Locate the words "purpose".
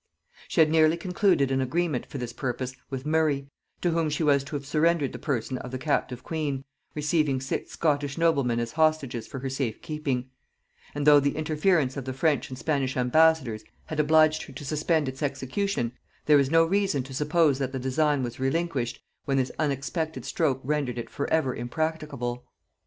2.33-2.75